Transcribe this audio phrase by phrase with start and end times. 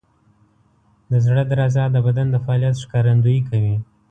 [1.09, 3.75] د زړه درزا د بدن د فعالیت ښکارندویي کوي.